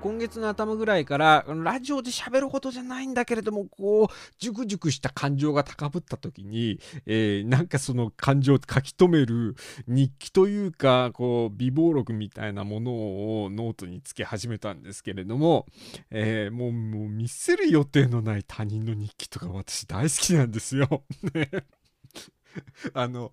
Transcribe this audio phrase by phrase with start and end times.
[0.00, 4.08] 今月の頭ぐらいからラジオで喋ることじゃないんだけれどもこう
[4.38, 12.92] ジュクジュクした感情が高ぶった時に、えー、なんかその感情を書き留める日記というかこう美貌録みたいなもの
[13.44, 15.66] をノートにつけ始めたんですけれども、
[16.10, 21.04] えー、もうもう見せる予定のない他人の日記とか私大好きなんですよ。
[21.34, 21.50] ね
[22.94, 23.32] あの、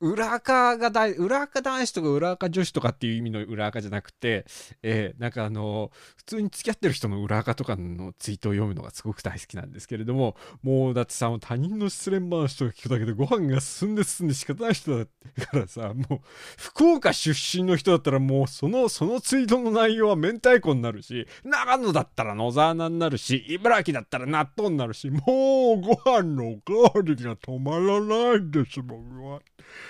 [0.00, 4.44] 裏垢が大、裏垢男子とか裏垢女子とかっていう意味の裏垢じゃなくて、
[4.82, 16.20] えー、なんかあの、普通に付き合ってる人の裏垢とかのツイートを読むのがすごく大好きなんですけれども、もうだってさ、他人の失恋話とか聞くだけでご飯が進んで進んで仕方ない人だからさ、もう、
[16.56, 29.38] 福岡出身の人だったらもうその、そのツイートの内容は明太子になるし、長野だったら野沢菜になるし、茨城だったら納豆になるし、もうご飯のおかわりが止まらないんで僕は。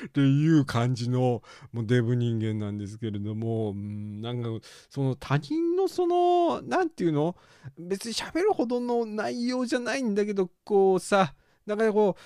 [0.07, 4.49] っていう感じのもうデブ人間なんですけれども、うん、なんか
[4.91, 7.37] その他人のその何て言うの？
[7.79, 11.35] 別に喋るほどの内容じゃないんだけどこうさ
[11.69, 12.17] だからこ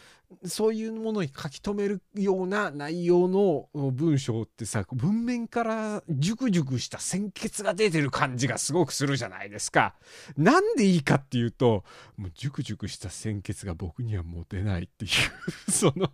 [0.43, 9.95] うそういうものに書き留めるような内容の文章ってさ文面からジュクジュクした鮮血が出てる感じがすごくするじゃないですか。
[10.39, 11.85] なんでいいかっていうと
[12.17, 15.11] もうジュクジュクした鮮血が僕にはもう出ないっていう
[15.71, 16.11] その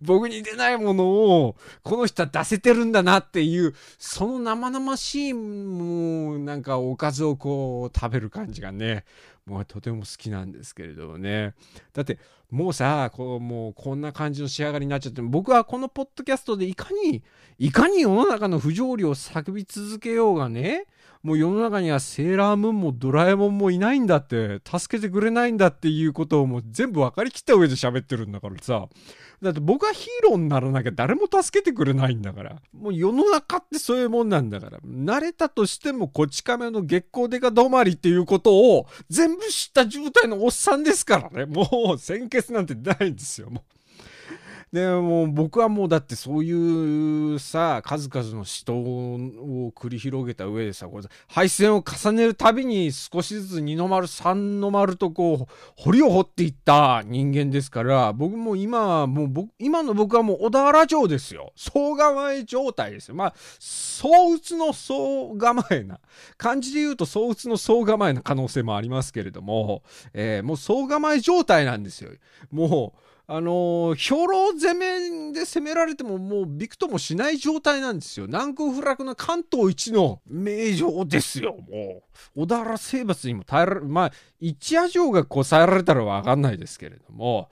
[0.00, 9.04] 僕に出ないものを、この人は出せてるんだなっていう、その生々しい、もう、なんかおかずをこう、食べる感じがね、
[9.46, 11.54] もうとても好きなんですけれどもね。
[11.92, 12.18] だって、
[12.50, 17.22] もうさ、こう、もうこんな感じの仕上がりになっちゃって、僕はこのポッドキャストでいかに、
[17.58, 20.86] いかに世の中の不条理を叫び続けようがね、
[21.22, 28.88] もう世の中にはセーラームーンもドラえもんもいないんだって、助けてくれないんだっていうことをもう全部分かりきった上で喋ってるんだからさ。
[29.44, 32.56] だって僕はヒーローにならなきゃ誰も助けてくれないんだから。
[32.72, 34.78] もう世の中ってそういうもんなんだから。
[34.78, 41.44] 慣れたとしてもこち亀の月光デカ止まりっていうことを全部知った状態のおっさんですからね。
[41.46, 43.50] もう先決なんてないんですよ。
[43.50, 43.73] もう
[44.74, 61.52] でも僕はもうだってそういうさ数々の死闘を繰り広げた上でさこれ敗戦を重ねるたびに少しずつ二の丸三の丸とこう堀を掘っていった人間ですから僕も今はもう僕今の僕はもう小田原城ですよ。
[61.54, 63.14] 総構え状態ですよ。
[63.14, 66.00] まあ総打つの総構えな
[66.36, 69.84] 漢字で言うと総打つの総構えな可能性もありますけれども、
[70.14, 72.10] えー、もう総構え状態なんですよ。
[72.50, 78.28] もうあの兵糧攻めで攻められてももうびくともしない状態なんですよ。
[78.28, 82.02] 難攻不落の関東一の名城ですよ、も
[82.36, 82.42] う。
[82.42, 87.48] 小田原征伐にも耐えられ、まあ、一夜城がこ、さえられたらわかんないですけれども、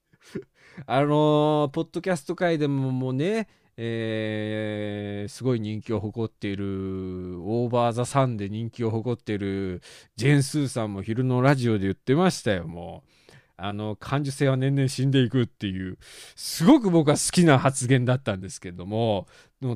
[0.86, 9.82] あのー、ポッドキャスト界でももうね、えー、すごい人気を誇っている、オーバーザサンで人気を誇っている、
[10.16, 13.13] ジェン・スーさんも昼のラジオで言ってましたよ、もう。
[13.56, 15.98] あの感受性は年々死んでいくっていう
[16.34, 19.28] すごく僕は好きな発言だったんですけれども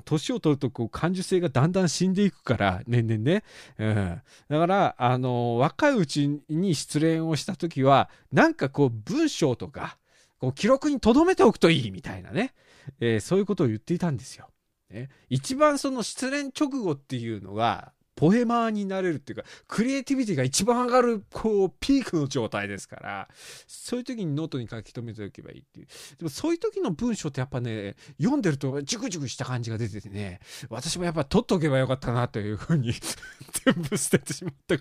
[0.05, 3.45] 年を取るとこう感受性がだんだん死んでいくから年々ね、
[3.79, 9.97] うん、だからあの若いうちに失恋をした時はなんかこう文章とか
[10.39, 12.55] こう記録に留めておくといいみたいなね、
[13.01, 14.49] えー、そういうことを言っていたんですよ。
[14.91, 23.29] ね、一番その失恋直後っていうのがポエマーになれるっていうか、クリエイティビティが一番上がる、こう、ピークの状態ですから、
[23.69, 25.87] そういう時にノートに書き留めておけばいいっていう。
[26.19, 32.93] でもそういう時の文章ってやっぱね、読んでるとジュクジュクした感じが出ててね、私もやっぱ取っておけばよかったなというふうに
[33.65, 34.77] 全部捨ててしまった。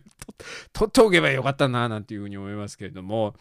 [0.73, 3.35] 取っておけばよかったななんていうふうに思いますけれども、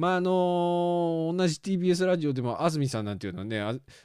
[0.00, 3.60] まああのー、同じ TBS ラジオでも安住さんなんていうのはね、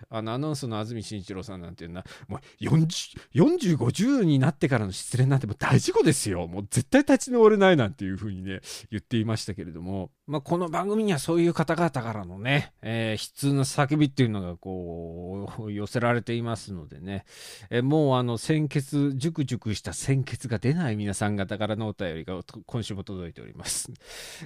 [0.10, 6.48] あのアナウンスの安住紳一郎さんなんていうのは、もう4050になってからの失恋なんてもう大事故ですよ。
[6.48, 8.60] もう絶対立ち直れないなんていうふうにね、
[8.92, 17.24] 言っていましたけれども、まあ、この番組にはそういう方々からのね、えー、悲痛な叫びっていうのがこう、寄せられていますのでね、
[17.70, 23.94] えー、もうあの、鮮血、熟熟した鮮血が出ない皆さん方からのお便りが今週も届いております。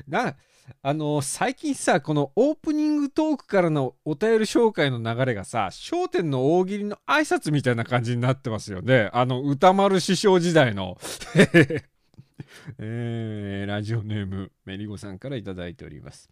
[0.07, 0.35] な、
[0.81, 9.09] あの、最近さ、このオープニングトークからのお便り紹介の流れがさ、笑点の大喜利の挨拶みたいな感じになってますよね。
[9.13, 10.97] あの、歌丸師匠時代の。
[12.77, 16.29] えー、ラジオネーム、メリゴさんから頂いております。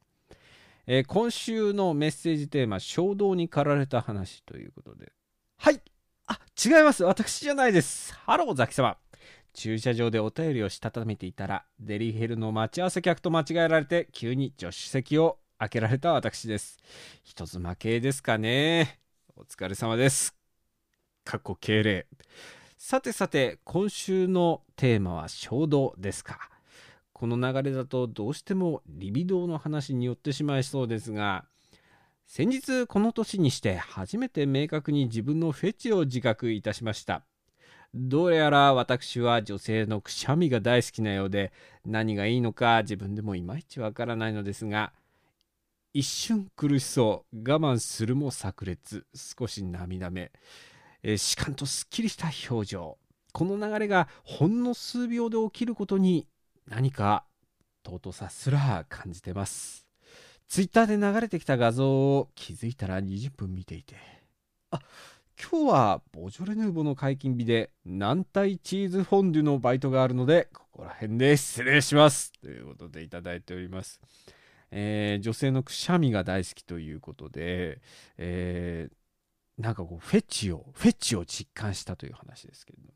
[0.89, 5.11] えー今週のメッセージテーマ衝動に駆られた話ということで
[5.57, 5.81] はい
[6.27, 8.97] あ違います私じゃないですハローザキ様
[9.57, 16.77] 駐車場でお便りをしたためていたらデリヘルの待ち合わせ客と間違えられて急に助手席を開けられた私です。
[17.23, 18.99] 人妻系ですかね。
[19.35, 20.35] お疲れ様です。
[21.25, 22.05] かっこ敬礼。
[22.77, 26.37] さてさて今週のテーマは衝動ですか。
[27.11, 31.45] この流れだとどうしてもリビドーの話によってしまいそうですが
[32.27, 37.23] 先日この年にして初めて明確に自分のフェチを自覚いたしました。
[37.93, 41.51] どうやら私は女性のくしゃみが大好きなようで
[41.85, 44.93] 何がいいのか自分でもいまいちわからないのですが
[45.93, 50.31] 一瞬苦しそう我慢するも炸裂少し涙目、
[51.01, 52.99] えー、しかんとすっきりした表情。
[53.33, 56.27] この流れがほんの数秒で起きることに
[56.67, 57.25] 何か
[57.83, 59.87] 尊さすら感じてます。
[60.47, 63.95] ツイッターで流れてきた画像を気づいたら20分見ていて。
[64.69, 64.79] あ
[65.39, 72.31] 今日はボジョレ・ヌーボの解禁日で軟体チーズフォンデュのバイトがあるのでここら辺で失礼します。
[72.41, 74.01] ということでいただいております、
[74.71, 77.81] えー女性のくしゃみが大好きということで、
[78.17, 82.93] えーなんかこうフェチをフェチを実感したという話ですけれども。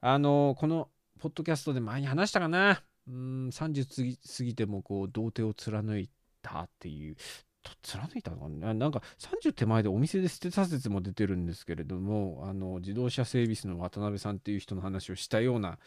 [0.00, 0.88] あのこの
[1.20, 2.82] ポッドキャストで前に話したかな。
[3.06, 6.08] うん30過ぎ過ぎてもこう童貞を貫い
[6.40, 7.16] たっていう。
[7.64, 8.88] と貫いたのかな？
[8.88, 15.78] んか30手前でお店で捨てた説も出てるんですけれどもあの自動車整備士の渡辺さんっていう人の話をしたような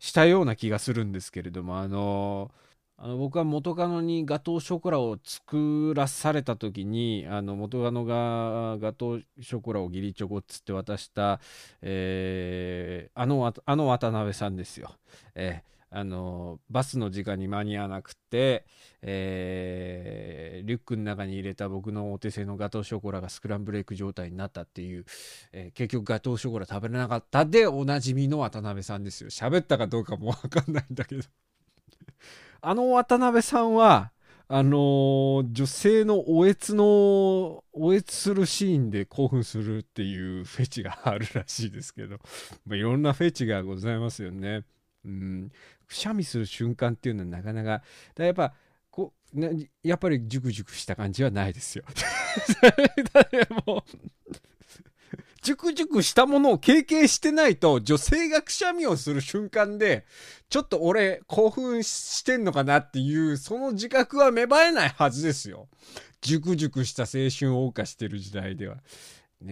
[0.00, 2.50] したような気がするんですけれどもあの
[2.98, 11.38] あの僕は元カノにガトーショコラを作らされた時にあの元カノがガトーショコラを義理チョコっつって渡した、
[11.82, 14.92] えーあのあの渡辺さんですよ。
[15.34, 18.66] えーあのバスの時間に間に合わなくて、
[19.02, 25.04] えーリュックの中に入れた僕のお手製のガトーショコラがスクランブルエッグ状態になったっていう、
[25.52, 29.30] えー結局ガトーショコラ食べれなかったでおなじみの渡辺さんですよ。
[29.30, 31.22] 喋ったかどうかもわかんないんだけど。
[32.62, 34.12] あの渡辺さんは
[34.48, 42.18] あのー女性のおえつのおえつするシーンで興奮するっていうフェチがあるらしいですけど、
[42.66, 44.64] まあ、いろんなフェチがございますよね。
[45.04, 45.52] うん、
[45.86, 47.82] くしゃみする瞬間っていうのはなかなかだ
[48.16, 48.52] かやっぱ
[48.90, 49.50] こうな
[49.82, 51.84] やっぱりジュクジュクした感じはないですよ。
[53.66, 53.84] も
[55.46, 60.04] ジュクジュクしたものを経験してないと女性がくしゃみをする瞬間で
[60.48, 65.68] ちょっと俺興奮してんのかなっていうその自覚は芽生えないはずですよ。
[66.20, 68.74] ジュクジュクした青春を謳歌してる時代では。
[68.74, 68.82] ね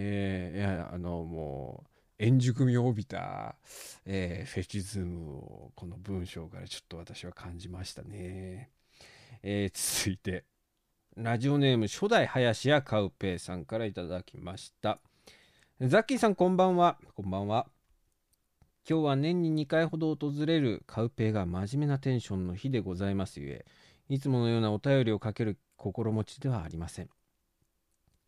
[0.01, 3.57] えいやあのもう円熟味を帯びた、
[4.05, 8.71] えーフェチズムをこの文章からちょっと私は感じましたね。
[9.43, 10.45] えー続いて
[11.17, 15.01] ラジオネーム初代林家カウペイさんからいただきました。
[15.81, 16.99] ザッキーさんこんばんは。
[17.15, 17.69] こんばんは。
[18.89, 23.65] 今日は年に2回ほど訪れるカウペイが真面目なテンションの日でございますゆえ、
[24.09, 27.07] いつものようなお便りをかける心持ちではありません。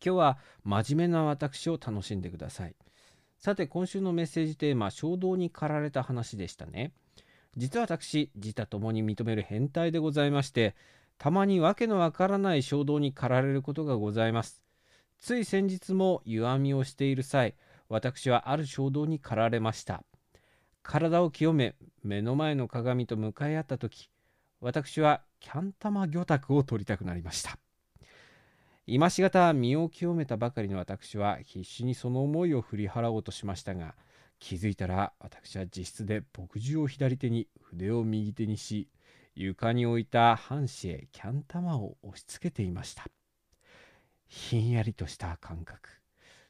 [0.03, 2.75] 今日は真面目な私を楽しんでください。
[3.39, 6.91] さて今週のメッセージテーマ衝動に駆られた話でしたね。
[7.55, 10.75] 実は私自他ともに認める変態でございまして
[11.17, 14.63] たまにわけのわからない衝動に駆られることがございます。
[15.19, 17.55] つい先日も湯あみをしている際
[17.89, 20.03] 私はある衝動に駆られました。
[20.83, 24.09] 体を清め目の前の鏡と向かい合った時
[24.61, 27.57] 私はキャン玉魚拓を取りたくなりました。
[28.89, 33.95] 今しがた身を清めたばかりの私は必死にその思いを振り払おうとしましたが
[34.39, 38.87] 気づいたら私は自室で墨汁を左手に筆を右手にし
[39.35, 43.05] 床に置いた半紙へキャン玉を押し付けていました。
[44.25, 45.89] ひんやりとした感覚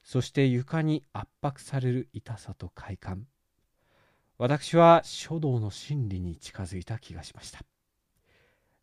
[0.03, 3.25] そして床に圧迫される痛さと快感。
[4.37, 7.61] 私は書道の真理に近づいた気がしました。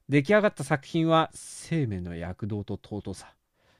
[0.08, 3.32] 出来上がった作品は生命の躍動と尊さ。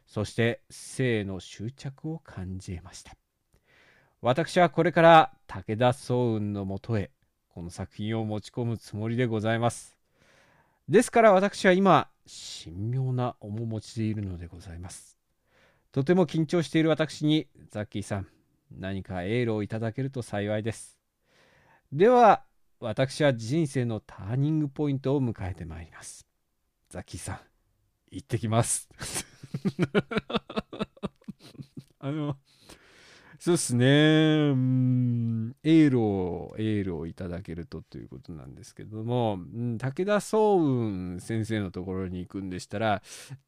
[0.06, 3.16] そして生の執着を感じました。
[4.20, 7.10] 私はこれから武田壮雲のもとへ
[7.48, 9.96] この作品を持ち込むつもりでございます。
[10.88, 12.08] ですから私は今
[12.64, 15.18] 神妙な面持ちでいるのでございます。
[15.92, 18.26] とても緊張している私にザッキーさん
[18.70, 20.98] 何かエールをいただけると幸いです。
[21.92, 22.44] では
[22.80, 26.26] 私は人生のターニングポイントを迎えてまいります。
[26.90, 27.38] ザッキーさん
[28.10, 28.88] 行ってきます。
[32.00, 32.36] あの
[33.44, 33.84] そうですね。
[33.84, 33.88] う
[34.56, 43.02] ん、エールを、エールをいただけるとということなんですけども、うん、武田総雲先生のところに行くんでしたら、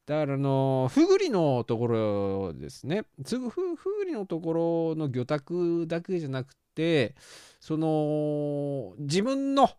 [0.04, 3.04] だからあの、ふぐりのところですね。
[3.24, 7.14] すぐふふぐりのところの魚拓だけじゃなくて、
[7.58, 9.70] その、自分の、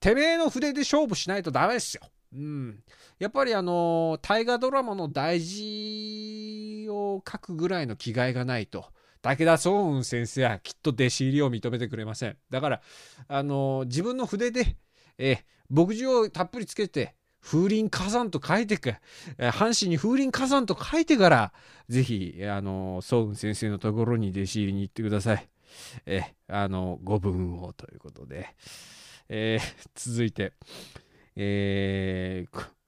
[0.00, 2.02] てめえの筆で勝負しないとダメですよ。
[2.34, 2.82] うん。
[3.18, 8.86] やっぱりあの、大河ドラマの大事を書くぐらいの気概がないと、
[9.20, 12.36] 武田総雲先生はきっと弟子入りを認めてくれません。
[12.50, 12.82] だから、
[13.28, 14.76] あの、自分の筆で、
[15.18, 15.38] えー
[15.74, 18.94] 墨汁をたっぷりつけて、風林火山と書いてく、
[19.38, 21.52] え阪神に風林火山と書いてから、
[21.88, 25.48] ぜひ、あの、総雲先生のところに弟子入りに行ってください。
[26.04, 28.54] えあの、ご分をということで。
[29.30, 30.52] えー続いて、
[31.36, 32.82] えー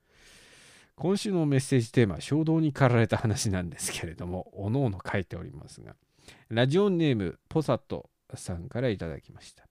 [0.97, 5.97] 今週のメッセージテーマ衝動に駆られた話なんですけれども、おのおの書いておりますが、
[6.49, 9.67] ラジオネームポサットさんからいただきました。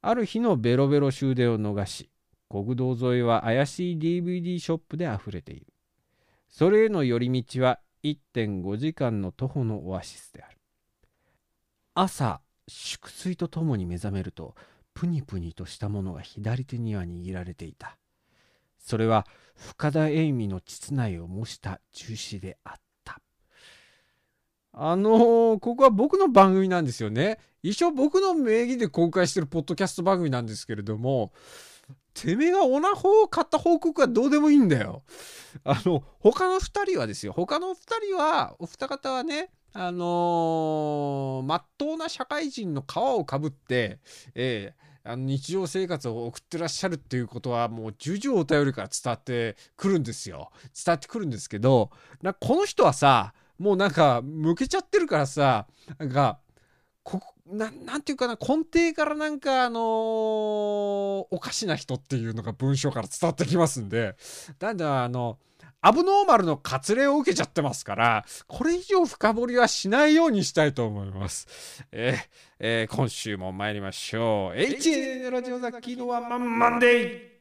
[0.00, 2.08] ある日のベロベロ終電を逃し、
[2.48, 5.66] 国道沿いは怪しい DVD ショップで溢れている。
[6.48, 10.56] それへの寄り道は1.5時間の徒歩のオアシスである。
[11.94, 14.54] 朝、粛睡とともに目覚めると、
[14.98, 17.96] プニプニとしたものが左手には握られていた。
[18.80, 22.72] それは深田栄美の膣内を模した樹脂であっ
[23.04, 23.20] た。
[24.72, 27.38] あのーここは僕の番組なんですよね。
[27.62, 31.32] 一応僕の名義で公開してるポッドキャスト番組なんですけれども、
[32.12, 35.04] てめえがオナホを買った報告はどうでもいいんだよ。
[35.62, 37.32] あの、他の二人はですよ。
[37.32, 44.00] 他の二人は、お二方はね、あのー、まっとうな社会人の皮をかぶって、
[44.34, 50.50] ええあの日常生活を送ってらっしゃるっていうことはもう重々お便りから伝わってくるんですよ。
[50.74, 51.90] 伝わってくるんですけど、
[52.22, 55.66] なこの人はさ、もうなんか向けちゃってるからさ、
[55.98, 56.38] なんか、
[57.02, 59.82] こななんていうかな、根底からなんかあのー
[61.30, 64.16] おかしな人っていうのが文章から伝わってきますんで、
[64.60, 65.38] なんだあの、
[65.88, 71.86] アブノーマルの割礼を受けちゃってますから、これ以上深掘りはしないようにしたいと思います。
[71.92, 72.16] えー
[72.58, 74.58] えー今週も参りましょう。
[74.58, 77.37] h ラジオザキのワンマンマンデー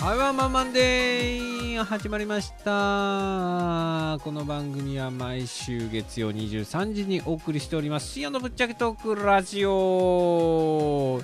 [0.00, 4.18] はい、ワンマンマンデー始まりました。
[4.24, 8.08] この番組は毎週月曜23時にお送りしております。
[8.12, 11.20] 深夜のぶっちゃけトークラジオ。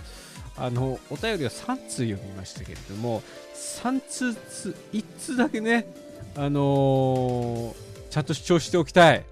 [0.59, 3.23] あの、お便りを3通読みましたけれども、
[3.55, 5.87] 3通つ、1通だけね、
[6.37, 7.75] あのー
[8.11, 9.25] ちゃんと主張しておきたい。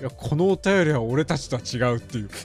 [0.00, 2.30] いや、このお便りは俺たちとは違うっていう。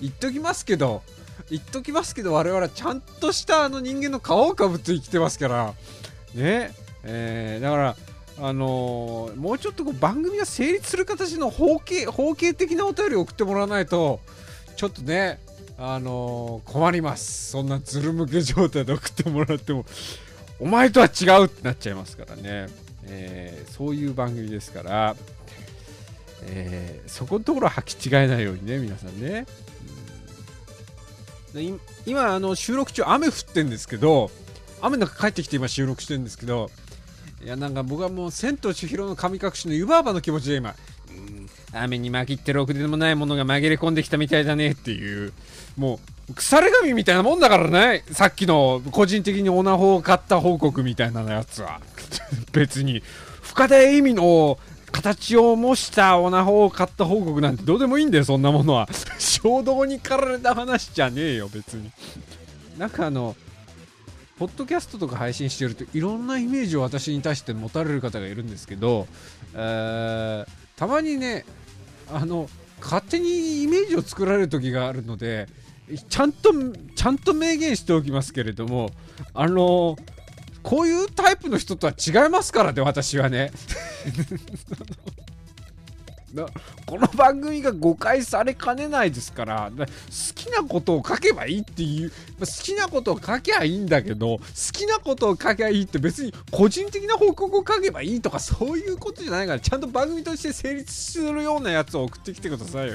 [0.00, 1.02] 言っときますけど、
[1.50, 5.74] 言っときますけど我々ちゃんとしたあの人間の皮をかぶって生きてますから。
[6.34, 6.72] ね。
[7.04, 7.96] えーだから
[8.40, 14.20] あのーもうちょっとこう番組が成立する形の方形方形的なお便りを送ってもらわないと
[14.76, 15.40] ちょっとね
[15.78, 17.50] あのー困ります。
[17.50, 19.84] そんなズル向け状態で送ってもらっても。
[20.60, 22.66] お前とは違うってなっちゃいますからね、
[23.04, 25.16] えーそういう番組ですから、
[26.42, 29.46] えーそこのところは履き違えないようにね皆さんね。
[31.58, 34.30] で今あの収録中雨降ってんですけど
[34.80, 36.70] 雨の中帰ってきて今収録してるんですけど
[37.42, 40.74] いやなんか僕はもう千と千尋の神隠しの湯婆婆の気持ちで今
[41.72, 45.32] 雨に紛ってろくでもないものが紛れ込んできたみたいだねっていう
[45.76, 46.00] も
[46.30, 51.80] う腐れ神みたいなもんだからねさっきの個人的にオナホを買った報告みたいなやつは。
[52.52, 53.02] 別に
[53.42, 54.58] 深田恵美の
[54.90, 58.88] 形を模したオナホを買った報告なんてどうでもいいんだよそんなものは。
[59.18, 61.90] 衝動に駆られた話じゃねえよ別に。
[62.78, 63.36] なんかあの
[64.38, 69.08] ポッドキャストとか配信してるといろんなイメージを私に対して持たれる方がいるんですけど、
[69.54, 71.44] えーたまにね
[72.12, 72.48] あの
[72.80, 75.48] 勝手にイメージを作られる時があるので
[76.08, 76.52] ちゃんと
[76.94, 78.90] ちゃんと明言しておきますけれども
[79.34, 79.96] あの
[80.62, 83.52] こういうタイプの人とは違いますからね私はね
[86.84, 89.84] この番組が誤解されかねないですから好
[90.34, 102.94] きなことを書けばいいっていう好きなことを書けばいいんだけど好きなことを書けばいいって別に個人的な報告を書けばいいとかそういうことじゃないからちゃんと番組として成立するようなやつを送ってきてくださいよ。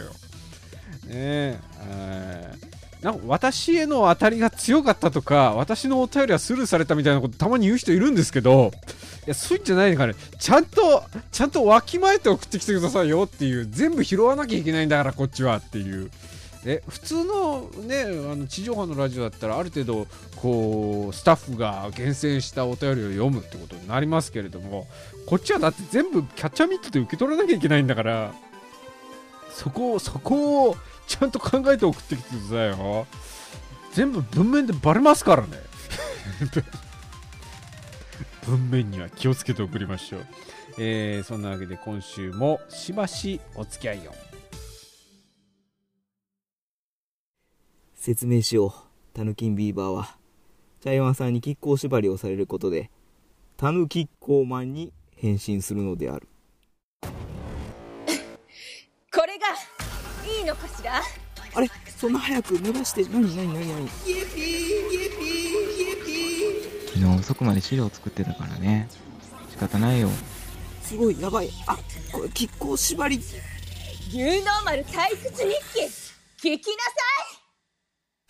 [1.07, 2.72] ねえ
[3.03, 8.71] なんか私への当たりが強かったとか、私のお便りはスルーされたみたいなことたまに言う人いるんですけど、
[9.25, 10.13] いや、そういうんじゃないのかね。
[10.39, 16.09] ちゃんと、ちゃんとわきまえて送ってきてくださいよっていう、全部拾わなきゃいけないんだから、こっちはっていう。
[16.65, 20.07] え普通の,、ね、あの地上波のラジオだったらある程度
[20.37, 24.87] こうスタッフが厳選したお便りを読むってことになりますけれども
[25.25, 28.33] こっちはだって全部キャッチャーミットで受け取らなきゃいけないんだから
[29.53, 30.75] そこを、そこを
[31.07, 33.07] ちゃんと考えて送ってきてくださいよ。
[33.93, 35.49] 全部文面でバレますからね。
[38.47, 40.25] 文面には気をつけて送りましょう。
[40.79, 44.13] えー、そんなわけで今週もしばしお付き合いを。
[47.95, 48.71] 説明しよう。
[49.13, 50.17] タヌキンビーバーは、
[50.81, 52.89] 茶山さんに亀甲縛りをされることで、
[53.55, 56.27] タヌキッコーマンに変身するのである。
[60.25, 61.01] いいのかしら？
[61.55, 61.69] あれ？
[61.97, 63.03] そんな早く濡らして？
[63.05, 63.35] 何？
[63.35, 63.53] 何？
[63.53, 63.67] 何？
[63.67, 63.89] 何？
[66.87, 68.87] 昨日遅くまで資料作ってたからね。
[69.51, 70.09] 仕方ないよ。
[70.81, 71.49] すごいやばい。
[71.67, 71.77] あ
[72.11, 73.21] これ亀甲縛り。
[74.09, 76.49] 牛の丸退屈日記。
[76.49, 76.91] 聞きなさ
[77.39, 77.42] い。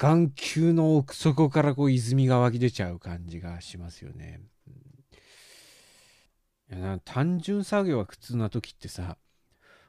[0.00, 4.40] 眼球の奥底からこう泉が湧き出ちゃう感じがしますよね。
[7.04, 9.18] 単純作業が苦痛な時ってさ、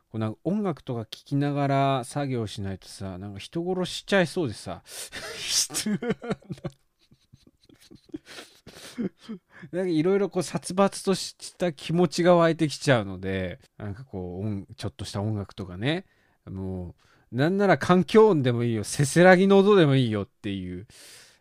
[0.09, 4.83] こうなんか音楽とか聴きながら作業しないとさ、なんか人殺しちゃいそうでさ、
[9.71, 16.05] なんかいろいろこう殺伐とした気持ちが湧いてきちゃうので、なんかこう、ちょっとした音楽とかね、
[16.45, 17.01] もう、
[17.31, 20.87] なんなら環境音でもいいよ、せせらぎの音でもいいよっていう、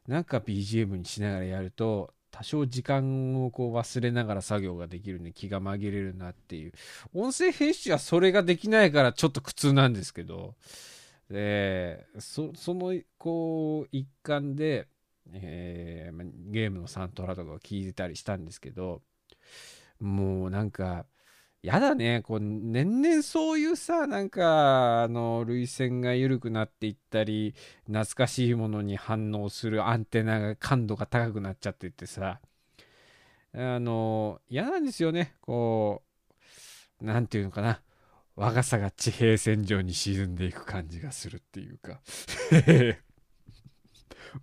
[0.07, 6.73] なんか BGM にしながらやると、多少時間をこう忘れながら作業ができるんで気が紛れるなっていう。
[7.13, 10.55] 音声編集はそれができないからちょっと苦痛なんですけど、
[11.31, 14.89] で、そそのこう一環で、
[15.33, 19.03] えーゲームのサントラとかを聞いてたりしたんですけど、
[20.01, 21.07] もうなんか、
[21.63, 27.55] やだね、こう、年々そういうさ、なんか、あの、涙腺が緩くなっていったり、
[27.87, 32.41] 懐かしいものに反応するアンテナが感度が高くなっちゃっててさ、
[33.53, 36.03] あの、嫌なんですよね、こ
[37.01, 37.83] う、なんていうのかな。
[38.37, 42.01] 若さが地平線上に沈んでいく感じがするっていうか。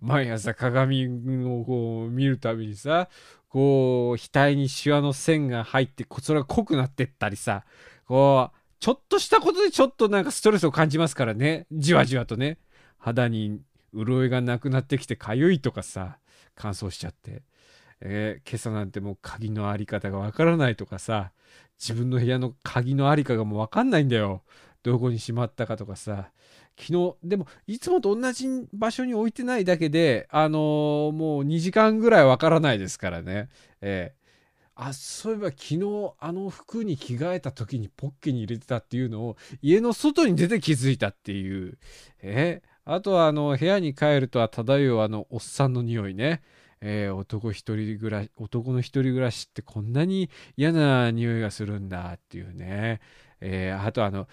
[0.00, 1.06] 毎朝鏡
[1.44, 3.08] をこう見るたびにさ
[3.48, 7.64] こう額にシワの線が入ってこそれが濃くなってったりさ
[8.06, 11.66] こうちょっとしたことでちょっとなんかストレスを感じますからね。
[11.72, 12.58] じわじわとね。
[12.96, 13.60] 肌に
[13.94, 16.18] 潤いがなくなってきてかゆいとかさ
[16.54, 17.42] 乾燥しちゃって、
[18.00, 21.32] えー今朝なんてもう鍵のあり方がわからないとかさ
[21.78, 24.42] 自分の部屋の鍵のありかがもうわかんないんだよ。
[24.82, 26.30] どこにしまったかとかさ
[26.78, 33.48] 昨日でもいつもと同じ場所に置いてないだけであのーもう2時間ぐらいわからないですからね。
[33.80, 34.18] ええ。
[34.74, 41.78] あそういえば昨日あの服に着替えた時にポッケに入れてたっていうのを家の外に出て気づいたっていう。
[42.22, 46.42] えあとはあの部屋に帰るとは漂うあのおっさんの匂いね。
[46.80, 53.00] えー男一人暮らし男の一人暮らしってこんなに嫌な匂いがするんだっていうね、
[53.40, 54.28] えーあとあの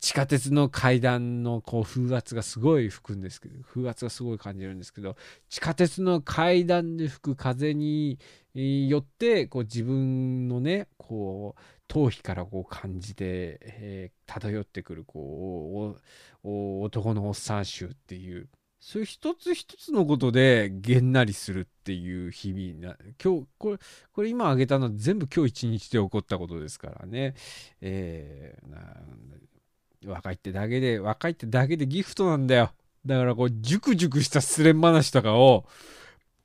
[0.00, 5.16] 地下鉄の階段のこう風圧がすごい吹くんですけど風圧がすごい感じるんですけど
[5.48, 8.18] 地下鉄の階段で吹く風に
[8.54, 15.96] よってこう自分のねこう頭皮からこう感じて、えー漂ってくるこ
[16.44, 23.78] う男のおっさん臭っていうそういう一つ一つのことでげんなりするっていう日々な今日これ
[24.12, 27.34] これ今挙げたのは全部今日一日で起こったことですからね、
[27.80, 29.57] えー
[30.06, 32.70] 若いってだけで若いってだけでギフトなんだよ。
[33.06, 35.66] だからこうジュクジュクした失恋話とかを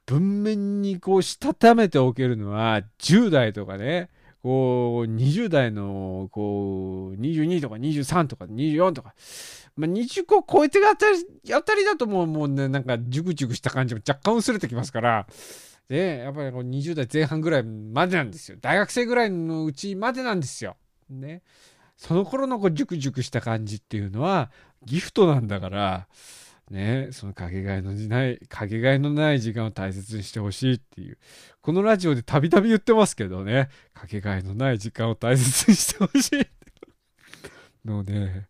[0.05, 4.09] 文面にこうしたためておけるのは10代とかね。
[4.41, 9.15] こう20代のこう22とか23とか24とか、
[9.77, 15.27] まあ、20個超えてあたりあたりだともうもうねなんかジュクジュクした感じも若干薄れてきますから。
[15.87, 18.57] でやっぱりこう20代前半ぐらいまでなんですよ。
[18.59, 20.75] 大学生ぐらいのうちまでなんですよ。
[21.09, 21.41] ね。
[21.97, 24.51] その頃のこうジュクジュクした感じっていうのは
[24.85, 26.07] ギフトなんだから
[26.71, 31.17] ね、そのかけがえのない、かけがえのない時間を大切にしてほしいっていう、
[31.61, 36.47] このラジオでたびたび言ってますけどね、かけがえのない時間を大切にしてほしい。
[37.87, 38.47] もうね、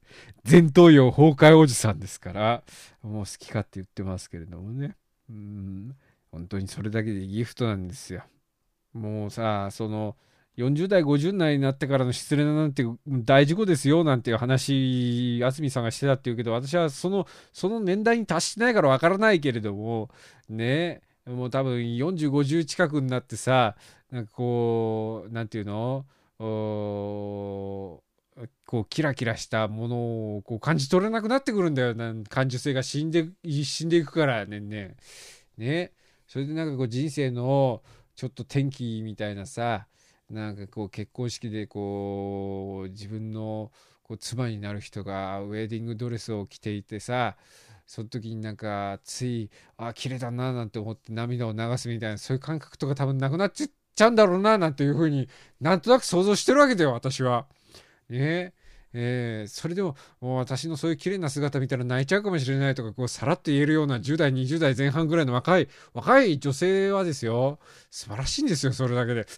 [0.49, 2.63] 前頭葉崩壊おじさんですから、
[3.01, 4.95] もう好き勝手言ってますけれどもね。
[5.29, 5.95] うん、
[6.32, 8.23] 本当にそれだけでギフトなんですよ。
[8.93, 10.15] もうさ、その、
[10.57, 20.09] 40代、50代になってからの失恋なんて大事故ですよなんていう話、安住さんがしてたっていうけど、私はその、その年代に達してないからわからないけれども、
[20.49, 23.75] ね、もう多分40、50近くになってさ、
[24.11, 26.05] なんかこう、なんていうの？
[28.65, 31.93] こうキラキラしたものをこう感じ取れなくなってくるんだよ。
[31.93, 34.95] な感受性が死んで死んでいくからねね。
[35.57, 35.91] ね。
[36.27, 37.83] それでなんかこう人生の
[38.15, 39.85] ちょっと転機みたいなさ
[40.33, 47.37] なんかこう結婚式でこう自分のこう妻になる人がウェディングドレスを着ていてさ
[47.85, 55.29] その時になんかついあ綺麗だななんて思って涙を流すみたいなそういう感覚とか多分なくなっちゃうんだろうななんていうふうに
[55.61, 57.45] なんとなく想像してるわけだよ私は。
[58.09, 58.53] ね
[58.93, 67.60] えーそれでもも私のそういう綺麗な姿見たら泣いちゃうかもしれないとかこうさらっと言えるような10代20代前半ぐらいの若い若い女性はですよ。
[67.89, 69.25] 素晴らしいんですよそれだけで。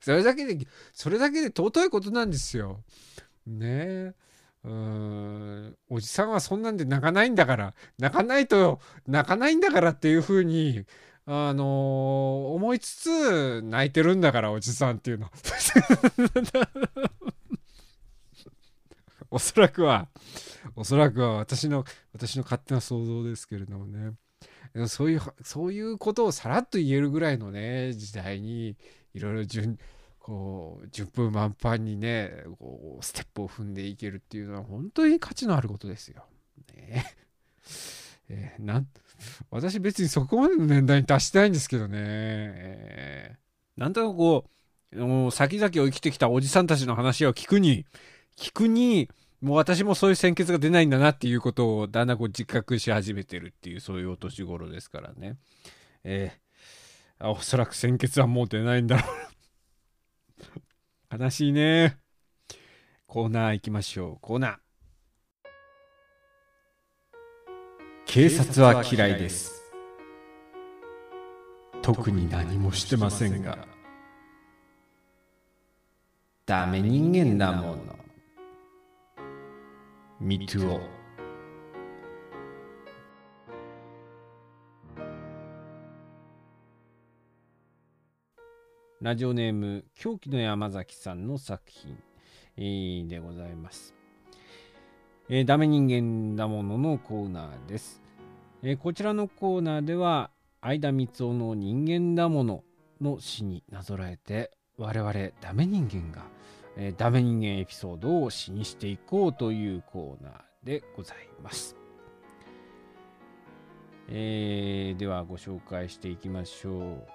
[0.00, 2.82] それだけでそれだけで尊いことなんですよ。
[3.46, 3.66] ね。
[3.68, 4.14] え
[4.64, 5.76] うん。
[5.88, 7.74] おじさんはそんなんで泣かないんだから。
[7.98, 10.84] 泣かないと泣かないんだからっていうふうに
[11.32, 15.30] あのー思いつつ泣いてるんだからおじさんっていうの。
[19.30, 20.08] おそらくは
[20.74, 24.14] おそらくは私の私の勝手な想像ですけれどもね。
[24.88, 28.76] そういうそういうことをさらっと言えるぐらいのね時代に
[29.14, 29.78] いろいろ順
[30.18, 36.26] こう順風満帆にねこうステップを踏んでいけるっていうのは本当に価値のあることですよ。
[36.74, 37.04] ね。
[38.28, 38.88] えーなん
[39.50, 41.98] 私別にそこまでの年代に達してないんですけどね。
[41.98, 43.40] えー
[43.76, 44.44] なんとなくこ
[44.92, 47.86] う、もう先々を生きてきたおじさんたちの話を聞くに、
[48.36, 49.08] 聞くに、
[49.40, 55.38] もう私もそういう鮮血が出ないんだなっていうことをだんだんこう自覚し始めてるっていうそういうお年頃ですからね。
[56.04, 56.50] えー
[57.22, 59.06] おそらく鮮血はもう出ないんだろ
[61.10, 61.18] う。
[61.18, 61.98] 悲しいね。
[63.06, 64.18] コーナー行きましょう。
[64.20, 64.69] コーナー。
[68.12, 69.62] 警察は嫌いです。
[71.80, 73.68] 特に何もしてませんが。
[76.44, 77.96] ダメ人間だもの。
[80.18, 80.80] ミトゥオ。
[89.00, 91.62] ラジオネーム狂気の山崎さんの作
[92.56, 93.99] 品、でございます。
[95.32, 98.02] えーダメ人間だもののコーナーです。
[98.64, 102.64] えーこちらのコーナーでは相田光雄の人間だもの
[103.00, 106.22] の詩になぞらえて我々ダメ人間が、
[106.76, 110.32] えーダメ人間エピソードを詩にしていこうというコーナー
[110.64, 111.76] でございます。
[114.08, 117.06] えーではご紹介していきましょう。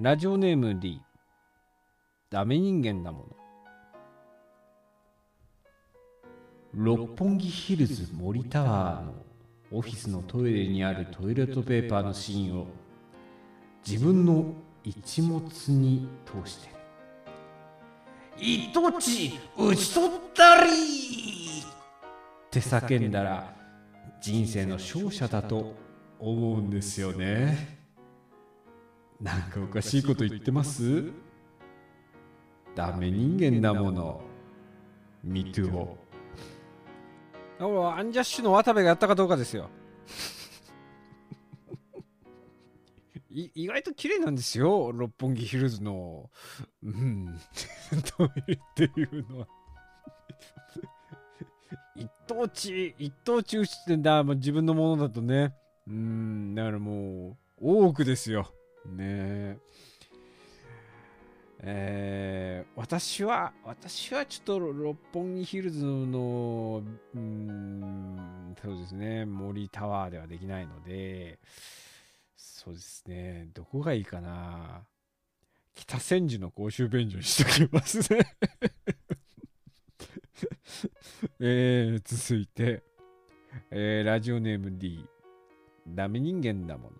[0.00, 1.02] ラジオネーム D
[2.30, 3.43] ダメ人間だもの
[6.76, 9.14] 六本木ヒルズ森タワーの
[9.70, 12.66] オフィスのトイレにあるトイレットペーパーの芯を
[13.86, 16.68] 自分の一物に通して
[18.36, 20.74] 一ち打ち取ったりっ
[22.50, 23.54] て叫んだら
[24.20, 25.74] 人生の勝者だと
[26.18, 27.78] 思うんですよね
[29.20, 31.04] なんかおかしいこと言ってます？
[32.74, 34.20] ダメ人間だもの。
[35.22, 36.03] ミトゥオ。
[37.58, 39.70] アンジャッシュの渡部がやったかどうかですよ。
[43.30, 46.30] い意外と綺麗なんですよ、六本木ヒルズの、
[46.82, 47.38] うん、
[48.16, 49.48] トイレっていうのは。
[51.96, 55.54] 一等地、一等地打ちってんだ、まあ、自分のものだとね。
[55.86, 58.52] うん、だからもう、多くですよ。
[58.86, 59.58] ねえ。
[61.66, 66.82] えー私は、私はちょっと六本木ヒルズの、
[67.14, 71.38] うん、そうですね、森タワーではできないので、
[72.36, 74.82] そうですね、どこがいいかな。
[75.74, 78.18] 北千住の公衆便所にしときますね。
[81.40, 82.82] えー、続いて、
[83.70, 85.08] えーラジオネーム D、
[85.88, 86.96] ダメ人間だもの。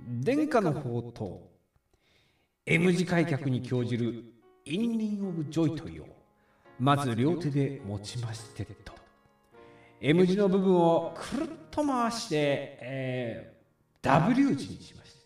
[0.00, 1.47] 伝家の宝刀。
[2.70, 4.24] M 字開脚に興じる
[4.66, 6.04] インリン・オブ・ジョイトイよ。
[6.78, 8.92] まず両手で持ちましてと。
[10.02, 12.36] M 字の部分をくるっと回して、
[12.82, 13.58] えー
[14.02, 15.20] W 字にしまして。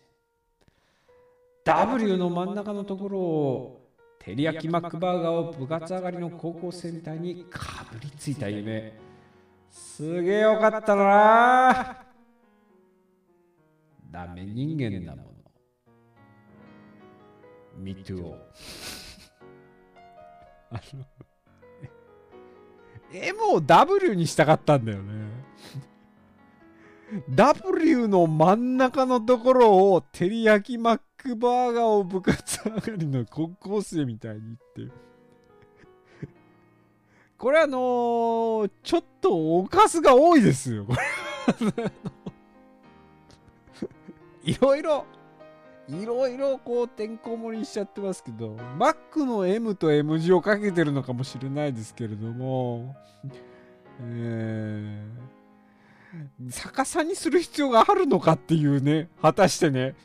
[1.65, 8.97] W の真ん中のところを照り焼きマックバーガーを部活上がりの高校生みたいにかぶりついた夢。
[9.69, 12.05] すげえよかったな。
[14.09, 15.32] ダメ人間なもの
[17.77, 18.35] Me too.
[20.71, 21.05] あの
[23.11, 25.13] M を W にしたかったんだよね。
[27.29, 34.91] W の真ん中のところを照り焼きマックバーガーを部活上がりの高校生みたいにって。
[37.37, 41.91] これあのーちょっとおかずが多いですよこれ。
[44.43, 45.05] いろいろ
[45.89, 52.95] いろいろこうてんこ盛りにしちゃってますけどマックの M と M 字をかけてるのかもしれないですけれども
[54.01, 59.95] えー、逆さにする必要があるのかっていうね果たしてね。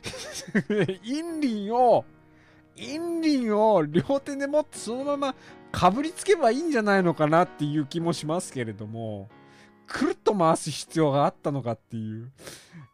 [1.03, 2.05] インリンを
[2.75, 5.35] インリンを両手で持ってそのまま
[5.71, 9.29] かぶりつけばいいんじゃないのかなっていう気もしますけれども。
[9.89, 12.31] くるっと回す必要があったのかっていう。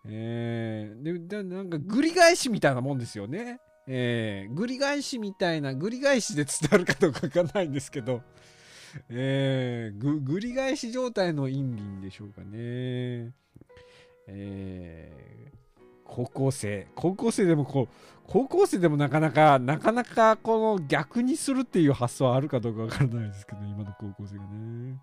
[0.07, 3.59] えー、ででなんかぐり返しみたいなもんですよね。
[3.87, 8.21] えー、ぐり返しみたいなぐり返しで伝わるかどうかわかんないんですけど。
[9.09, 13.33] えー、ぐぐり返し状態のインリンでしょうかね。
[14.27, 15.51] えー、
[16.05, 16.87] 高校生。
[16.95, 17.95] 高校生でもこう
[18.27, 24.99] 高校生でもなかなかなかなかこの逆にするっていう発想はあるかどうかわからないですけど今の高校生がね。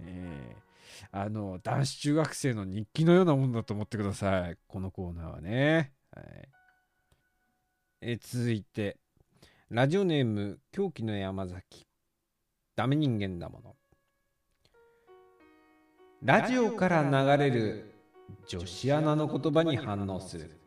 [0.00, 0.67] えー、
[1.10, 4.56] あの男子中学生の日記のようなもんだと思ってください。
[4.66, 6.48] このコーナーはね、はい。
[8.00, 8.96] えー続いて。
[9.70, 11.86] ラジオネーム狂気の山崎。
[12.74, 13.76] ダメ人間だもの。
[16.22, 17.94] ラジオから流れる
[18.46, 20.58] 女子アナの言葉に反応する。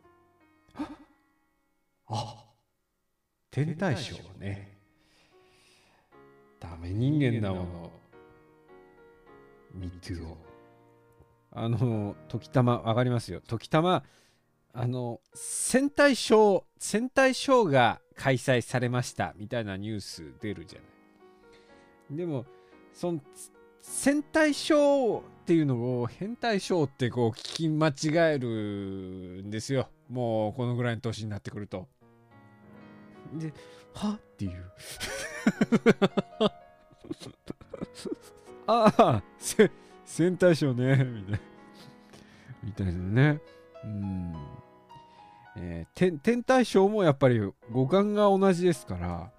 [2.06, 2.44] あ
[3.50, 4.78] 天体ショーね。
[6.60, 7.81] ダメ人間だもの
[9.74, 10.36] ミトゥオ
[11.52, 13.40] あの時たまわかりますよ。
[13.46, 14.04] 時たま
[14.72, 19.34] あの戦隊ショー戦隊ショーが開催されました。
[19.36, 20.84] みたいなニュース出るじゃな
[22.14, 22.16] い。
[22.16, 22.46] でも
[22.92, 23.20] その
[23.80, 29.88] 戦隊ショーっていうのを変態ショーってこう聞き間違えるんですよ。
[30.08, 31.88] もうこのぐらいの年になってくると。
[33.34, 33.52] で
[33.94, 34.10] は？
[34.12, 34.72] っていう。
[38.66, 39.70] ああせ
[40.04, 41.40] 戦隊ショーねみたいな。
[42.64, 43.40] みたいなね。
[43.84, 44.34] うん。
[45.56, 49.30] えー、天天体ショーもやっぱり五感が同じですから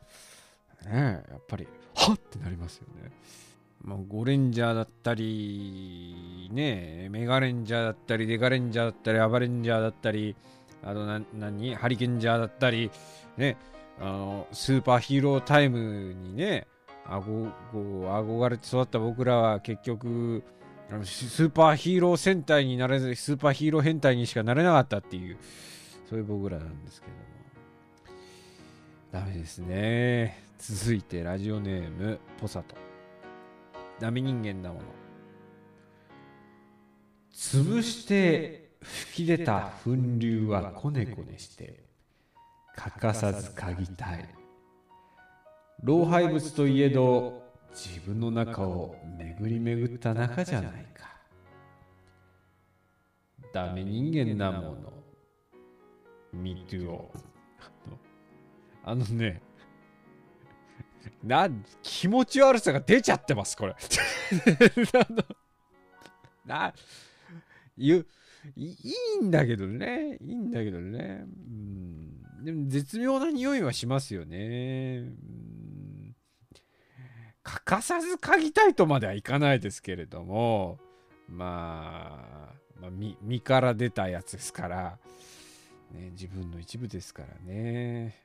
[0.92, 3.12] ねやっぱりはっってなりますよね。
[3.82, 10.38] まあ、ゴレンジャーだったり、ね、メガレンジャーだったり、デカレンジャーだったり、アバレンジャーだったり、
[10.84, 11.76] あとな、何？
[11.76, 12.92] ハリケンジャーだったり、
[13.36, 13.58] ね、
[14.00, 16.66] あの、スーパーヒーロータイムにね、
[17.06, 20.44] あご、こう、憧れて育った僕らは結局、
[21.04, 25.38] スーパーヒーロー戦隊になれず、スーパーヒーロー変態にしかなれなかったっていう、
[26.10, 27.24] そういう僕らなんですけども。
[29.12, 30.44] ダメですね。
[30.58, 32.84] 続いて、ラジオネーム、ポサト。
[34.00, 34.82] ダメ人間だもの
[37.34, 41.84] 潰して吹き出た粉流はこねこねして
[42.76, 44.28] 欠かさず嗅ぎたい
[45.84, 51.14] 老廃物といえど自分の中を巡り巡った中じゃないか。
[53.54, 54.94] ダメ人間だもの。
[56.32, 57.00] Me too
[58.86, 59.42] あのね
[61.24, 61.48] な
[61.82, 63.76] 気持ち悪さが出ちゃってますこれ。
[66.46, 66.74] な
[67.78, 68.06] いう
[68.56, 68.76] い
[69.22, 70.18] いんだけどね。
[70.22, 71.26] いいんだけどね。
[71.26, 72.44] うん。
[72.44, 75.00] でも絶妙な匂いはしますよね。
[75.00, 75.53] うん。
[77.44, 80.80] 欠かさず嗅ぎたいとまではいかないですけれども
[81.30, 84.98] まあ、まあ、身から出たやつですから、
[85.92, 88.16] ね、自分の一部ですからね。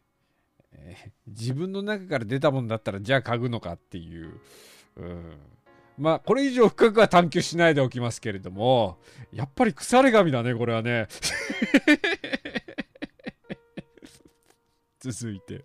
[0.72, 4.40] えー自分の中から出たもんだったらじゃあ嗅ぐのかっていう、
[4.96, 5.36] うん、
[5.96, 8.98] まあこれ以上深くは探求しないでおきますけれども
[9.32, 11.08] やっぱり腐れ神だねこれはね。
[15.00, 15.64] 続いて。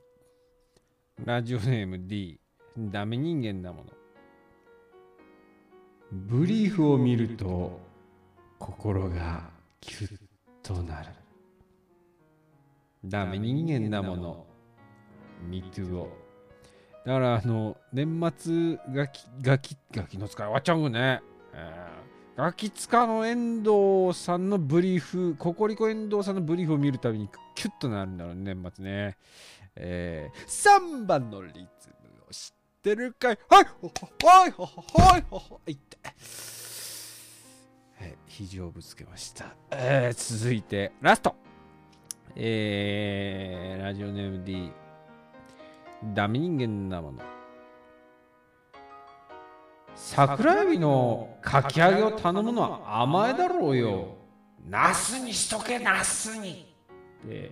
[1.23, 2.39] ラジオネーム D
[2.77, 3.91] ダメ人間だもの。
[6.11, 7.79] ブリーフを見ると
[8.59, 9.49] 心が
[9.81, 10.19] キュッ
[10.61, 11.09] となる。
[13.05, 14.45] ダメ人間だもの。
[15.49, 16.23] MeToo を。
[17.05, 21.21] だからあの年末ガキガキガキの使い終わっちゃうね、
[21.53, 29.17] えー、ガキ使の遠藤さんのブリーフココリコ遠藤さんのブリーフを見るたびにキュッとなるんだろうね年末ね。
[29.75, 31.65] えー、3番のリズム
[32.29, 32.53] を知
[32.83, 33.39] ってるかい。
[33.49, 33.65] はい。
[33.81, 34.51] ほほはい。
[34.51, 35.25] ほほはい。
[35.29, 35.71] ほほい。
[35.71, 35.97] って
[37.97, 38.15] はい。
[38.27, 41.33] 肘をぶつけました、えー、続いてラスト。
[42.35, 44.71] えー、ラジオネーム D
[46.13, 47.19] ダメ人間なもの。
[49.95, 54.17] 桜エビのかき揚げを頼むのは甘えだろうよ。
[54.67, 56.75] ナスにしとけナスに。
[57.25, 57.51] で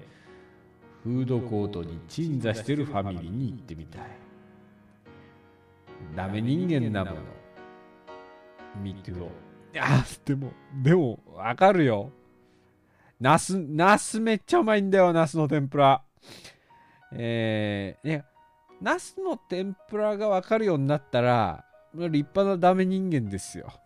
[1.03, 4.30] フードコートに鎮座してるファミリーに行ってみたい。
[6.15, 7.21] ダメ人間なもの
[8.81, 9.31] ミトゥオ
[9.79, 12.11] あでもでもわかるよ
[13.19, 16.03] ナスナスめっちゃうまいんだよナスの天ぷら
[17.13, 18.25] えー、いや
[18.81, 23.71] ナスの天ぷらが分かるようになったら、立派なダメ人間ですよ。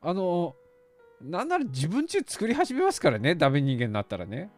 [0.00, 0.56] あの、
[1.20, 4.50] なんなら自分中作り始めますからね、ダメ人間になったらね。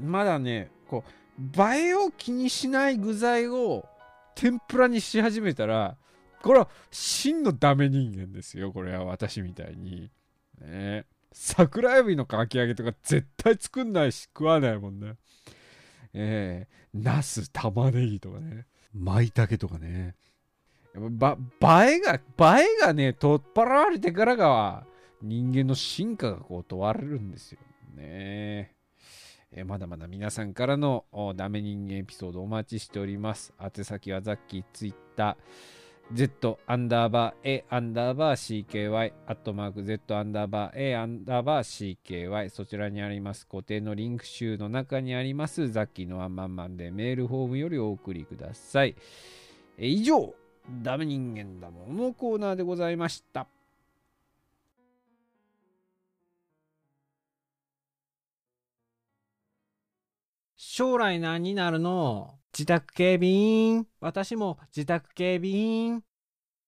[0.00, 3.86] まだね、こう、映えを気にしない具材を
[4.34, 5.96] 天ぷらにし始めたら、
[6.42, 10.10] これは真のダメ人間ですよ、これは私みたいに。
[10.60, 15.14] ね桜エビのかき揚げとか絶対作んないし食わないもんね。
[16.14, 20.16] えー、ナス、玉ねぎとかね、舞茸とかね。
[20.94, 21.36] ば、
[21.86, 22.20] 映えが、映
[22.62, 24.86] えがね、取っ払われてからが、
[25.22, 27.58] 人間の進化がこう問われるんですよ。
[27.94, 28.74] ね
[29.52, 31.04] えーまだまだ皆さんからの
[31.36, 33.52] ダメ人間エピソードお待ちしております。
[33.60, 48.96] 宛先はザッキー、ツイッター、Z アンダーバー A アンダーバー CKY アットマーク Z アンダーバー A アンダーバー CKY そちらにあります固定のリンク集の中にありますザッキーのワンマンマンでメールフォームよりお送りください。
[49.76, 50.34] 以上、
[50.82, 53.46] ダメ人間だものコーナーでございました。
[60.78, 62.38] 将来何になるの？
[62.56, 63.88] 自宅警備員。
[64.00, 66.04] 私も自宅警備員。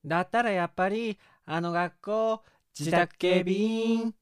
[0.05, 2.43] だったらやっぱり、あの学校、
[2.77, 4.13] 自宅警備員。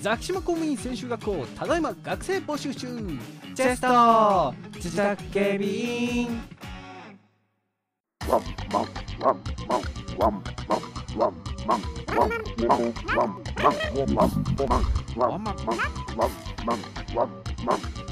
[0.00, 2.96] ザキシマ公務員専修学校、ただいま学生募集中。
[3.54, 6.40] チェスト自宅警備員。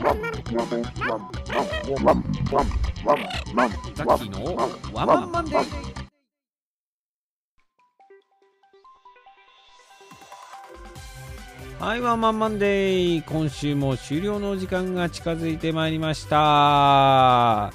[0.03, 4.57] ザッキーの
[4.93, 5.65] ワンマンマンデー。
[11.79, 13.25] はい、ワンマンマンデー。
[13.25, 17.73] 今週も終了の時間が近づいてまいりました。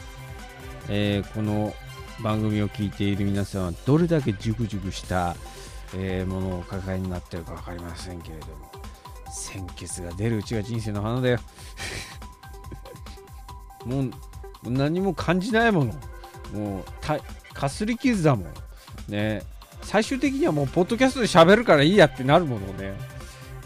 [0.90, 1.74] えーこの
[2.22, 5.36] 番組を聞いている皆さんはどれだけジュクジュクした、
[5.96, 8.72] えーものをお抱えになってるか分かりませんけれども
[9.32, 11.40] 鮮血が出るうちが人生の花だよ
[13.88, 14.12] もう
[14.70, 15.94] 何も感じないもの。
[16.54, 18.48] もうかすり傷だもん。
[19.08, 19.42] ね。
[19.84, 22.94] 最終的にはもうポッドキャストで喋るからいいやってなるものね、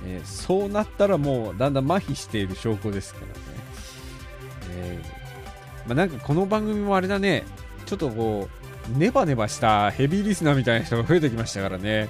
[0.05, 3.33] えーそうなったらもうだんだん麻痺している証拠ですからね、
[4.71, 7.43] えーまあ、なんかこの番組もあれだね。
[7.85, 8.49] ちょっとこ
[8.93, 12.09] うネバネバしたヘビーリスナーみたいな人が増えてきましたからね、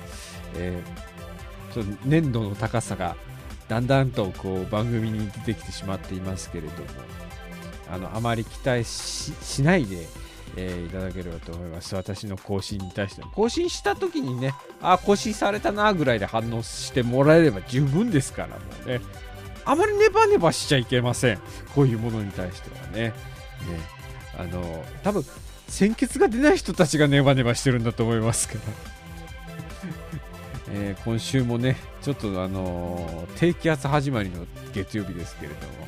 [0.55, 3.15] えーちょっと粘度の高さが
[3.69, 6.89] だんだんとこう番組に出てきてしまっていますけれども。
[7.91, 10.07] あのあまり期待しないで、
[10.55, 11.95] えーいただければと思います。
[11.95, 13.21] 私の更新に対して。
[13.33, 19.01] 更新した時にねあ更新されたなぐらいで反応してもらえれば十分ですからもうね。
[19.63, 21.39] あまりネバネバしちゃいけません。
[21.75, 23.09] こういうものに対してはね。
[23.09, 23.13] ね。
[24.37, 25.23] あの多分
[25.67, 28.61] 鮮血が出ない人たちがネバネバしてるんだと思いますから、
[30.73, 35.87] えー今週もねちょっとあのー低気圧始まりの月曜日ですけれども、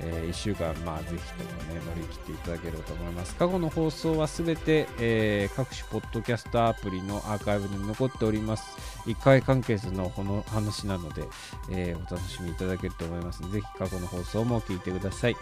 [0.00, 11.24] え1週間まあぜひともね乗り切っていただければと思います過去の放送はすべて、えー各種ポッドキャストアプリのアーカイブに残っております1回完結のこの話なので、
[11.70, 15.36] えーお楽しみいただけると思いますのでぜひ過去の放送も聞いてください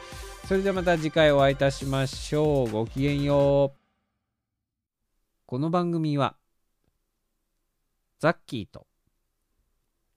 [0.47, 2.71] それではまた次回お会いいたしましょう。
[2.71, 3.79] ごきげんよう。
[5.47, 6.37] この番組は、
[8.19, 8.87] ザッキーと、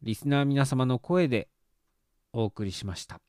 [0.02, 1.48] リスナー皆様の声で
[2.34, 3.27] お送りしました。